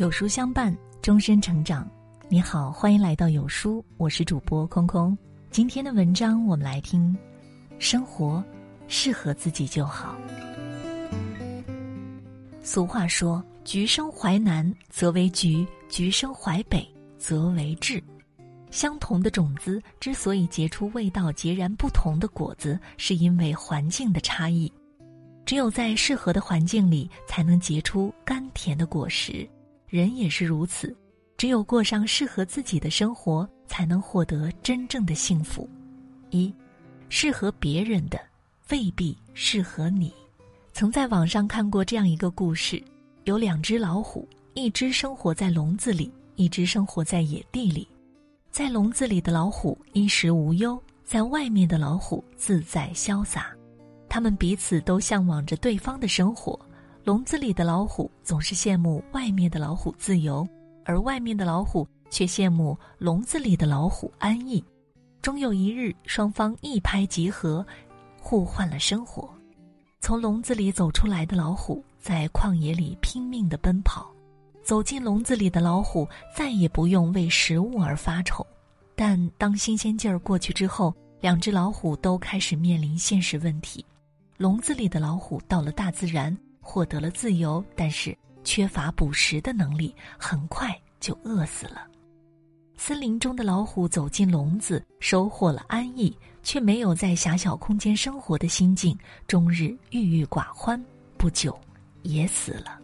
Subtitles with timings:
[0.00, 1.86] 有书相伴，终身成长。
[2.26, 5.16] 你好，欢迎来到有书，我是主播空空。
[5.50, 7.14] 今天的文章，我们来听：
[7.78, 8.42] 生活
[8.88, 10.16] 适合自己就好。
[12.62, 16.88] 俗话说：“橘生淮南则为橘，橘生淮北
[17.18, 18.02] 则为枳。”
[18.72, 24.72] 相同的种子之所以结出味道截然不同的果子，是因为环境的差异。
[25.44, 29.46] 只有在适合的环境里，才能结出甘甜的果实。
[29.90, 30.96] 人也是如此，
[31.36, 35.68] 只有过上适合自己的生活，才能获得真正的幸福。
[36.30, 36.54] 一，
[37.08, 38.16] 适合别人的
[38.70, 40.14] 未必适合你。
[40.72, 42.80] 曾在网上看过这样一个故事：
[43.24, 47.88] 有两只老虎，一只生活在笼子里，一只生活在野地里。
[48.48, 53.52] 在笼子里的老虎衣食无忧，在外面的老虎自在潇洒。
[54.08, 56.56] 他们彼此都向往着对方的生活。
[57.10, 60.46] 笼子里的老虎总是羡慕外面的老虎自由，
[60.84, 64.62] 而外面的老虎却羡慕笼子里的老虎安逸。
[65.20, 67.66] 终有一日，双方一拍即合，
[68.20, 69.28] 互换了生活。
[70.00, 74.08] 从笼子里走出来的老虎在旷野里拼命地奔跑，
[74.62, 78.46] 走进笼子里的老虎再也不用为食物而发愁。
[78.94, 83.84] 但当新鲜劲儿过去之后，两只老虎都开始面临现实问题。
[84.36, 86.38] 笼子里的老虎到了大自然。
[86.70, 91.84] 获得了自由，但是缺乏捕食的能力，很快就饿死了。
[92.76, 100.80] 森林中的老虎走进笼子，收获了安逸，却没有在狭小空间生活的心境，终日郁郁寡欢，
[101.18, 101.58] 不久
[102.02, 102.78] 也死了。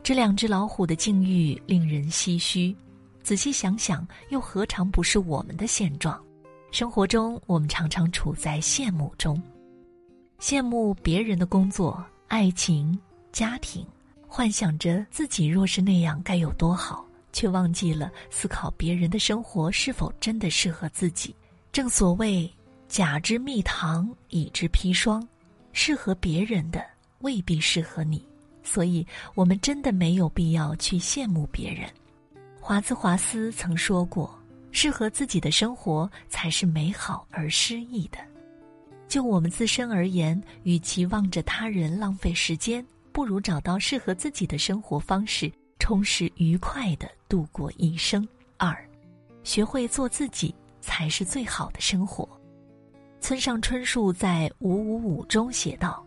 [0.00, 2.76] 这两只老虎的境遇令人唏嘘，
[3.24, 6.16] 仔细想想，又何尝不是我们的现状？
[6.70, 9.42] 生活中，我们常常处在羡慕中，
[10.38, 12.00] 羡慕别人的工作。
[12.32, 12.98] 爱情、
[13.30, 13.86] 家庭，
[14.26, 21.36] 幻想着自己若是那样该有多好，却忘记了思考别人的生活是否真的适合自己。
[21.72, 22.50] 正所谓
[22.88, 25.28] “甲之蜜糖，乙之砒霜”，
[25.74, 26.82] 适合别人的
[27.18, 28.26] 未必适合你，
[28.62, 31.86] 所以我们真的没有必要去羡慕别人。
[32.58, 34.34] 华兹华斯曾说过
[34.72, 38.16] ：“适合自己的生活才是美好而诗意的。”
[39.12, 48.26] 就我们自身而言，与其望着他人浪费时间，不如找到适合自己的生活方式，充实愉快的度过一生。
[48.56, 48.74] 二，
[49.44, 52.26] 学会做自己才是最好的生活。
[53.20, 56.02] 村上春树在《五五五》中写道：“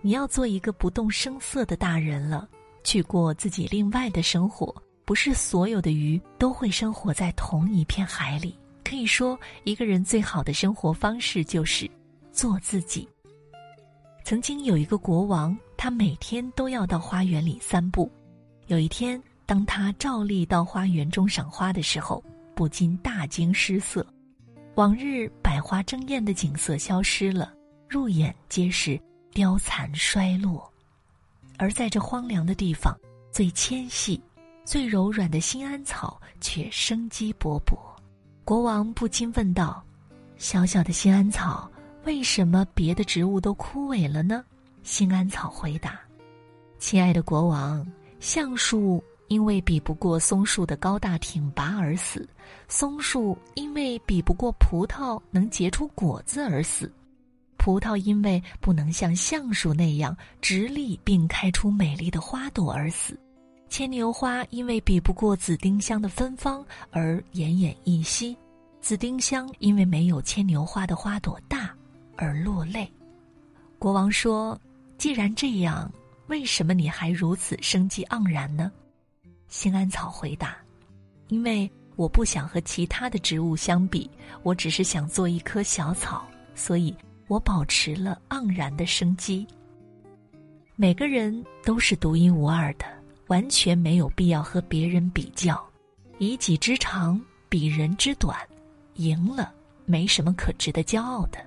[0.00, 2.48] 你要做一个不动声色的大人了，
[2.84, 4.72] 去过自己另外的生活。
[5.04, 8.56] 不是所有的鱼都会生活在同一片海里。
[8.84, 11.90] 可以说，一个人最好的生活方式就是。”
[12.34, 13.08] 做自己。
[14.24, 18.10] 曾经有一个国王，他每天都要到花园里散步。
[18.66, 22.22] 有一天，当他照例到花园中赏花的时候，
[22.54, 24.04] 不禁大惊失色。
[24.74, 27.54] 往日百花争艳的景色消失了，
[27.88, 29.00] 入眼皆是
[29.32, 30.68] 凋残衰落。
[31.58, 32.98] 而在这荒凉的地方，
[33.30, 34.20] 最纤细、
[34.64, 37.78] 最柔软的新安草却生机勃勃。
[38.44, 39.84] 国王不禁问道
[40.36, 41.70] ：“小小的新安草。”
[42.04, 44.44] 为什么别的植物都枯萎了呢？
[44.82, 45.98] 新安草回答
[46.78, 47.86] ：“亲爱的国王，
[48.20, 52.28] 橡树因为比不过松树的高大挺拔而死，
[52.68, 56.92] 松树因为比不过葡萄能结出果子而死，
[57.56, 63.18] 葡萄因为不能像橡树那样直立并开出美丽的花朵而死，
[63.70, 68.36] 牵牛花因为比不过紫丁香的芬芳而奄奄一息，
[68.82, 71.74] 紫丁香因为没有牵牛花的花朵大。”
[72.16, 72.90] 而落泪，
[73.78, 74.58] 国王说
[74.96, 75.90] ：“既然这样，
[76.28, 78.70] 为什么你还如此生机盎然呢？”
[79.48, 80.56] 新安草回答
[81.28, 84.10] ：“因为我不想和其他的植物相比，
[84.42, 86.94] 我只是想做一棵小草，所以
[87.28, 89.46] 我保持了盎然的生机。
[90.76, 92.84] 每个人都是独一无二的，
[93.28, 95.64] 完全没有必要和别人比较，
[96.18, 98.36] 以己之长比人之短，
[98.94, 99.52] 赢了
[99.84, 101.38] 没什么可值得骄傲的。”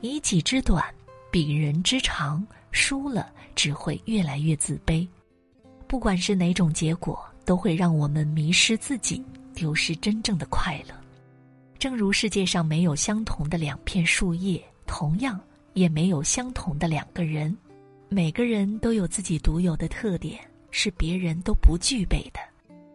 [0.00, 0.84] 以己之短，
[1.30, 5.06] 比人之长，输了只会越来越自卑。
[5.86, 9.22] 不管是哪种结果，都会让我们迷失自己，
[9.54, 10.94] 丢失真正的快乐。
[11.78, 15.38] 正如世界上没有相同的两片树叶，同样
[15.74, 17.54] 也没有相同的两个人。
[18.08, 22.40] 每个人都有自己独有的特点，是别人都不具备的。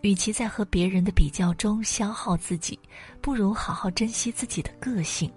[0.00, 2.76] 与其在和别人的比较中消耗自己，
[3.20, 5.30] 不如好好珍惜自己的个性。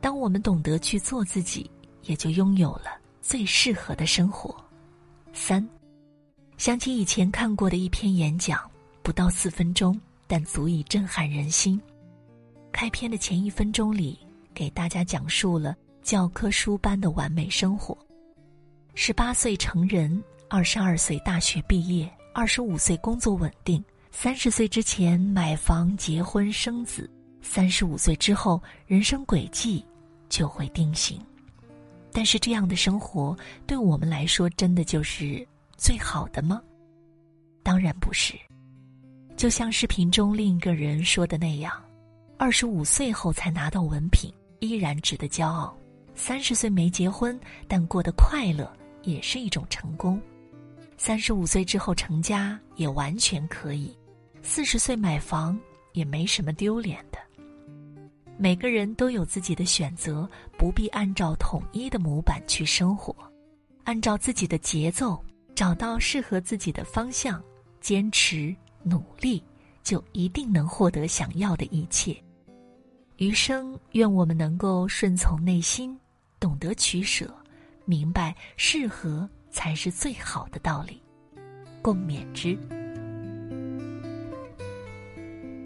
[0.00, 1.70] 当我们懂得去做自己，
[2.02, 4.54] 也就拥有了最适合的生活。
[5.32, 5.66] 三，
[6.56, 8.60] 想起以前看过的一篇演讲，
[9.02, 11.80] 不到四分钟，但足以震撼人心。
[12.72, 14.18] 开篇的前一分钟里，
[14.54, 17.96] 给大家讲述了教科书般的完美生活：
[18.94, 27.10] 十八岁成人，二十二岁大学毕业，二十五岁工作稳定，三十岁之前买房、结婚、生子，
[27.48, 29.82] 三十五岁之后人生轨迹
[30.28, 31.18] 就会定型。
[32.12, 35.46] 但是这样的生活对我们来说，真的就是
[35.76, 36.60] 最好的吗？
[37.62, 38.34] 当然不是。
[39.36, 41.72] 就像视频中另一个人说的那样，
[42.36, 45.72] 二十五岁后才拿到文凭，依然值得骄傲；
[46.14, 47.38] 三十岁没结婚，
[47.68, 48.70] 但过得快乐，
[49.02, 50.18] 也是一种成功；
[50.96, 53.88] 三十五岁之后成家，也完全可以；
[54.42, 55.58] 四十岁买房，
[55.92, 57.18] 也没什么丢脸的。
[58.38, 60.28] 每个人都有自己的选择，
[60.58, 63.14] 不必按照统一的模板去生活，
[63.84, 65.22] 按照自己的节奏，
[65.54, 67.42] 找到适合自己的方向，
[67.80, 69.42] 坚持努力，
[69.82, 72.14] 就一定能获得想要的一切。
[73.16, 75.98] 余生，愿我们能够顺从内心，
[76.38, 77.34] 懂得取舍，
[77.86, 81.00] 明白适合才是最好的道理，
[81.80, 82.58] 共勉之。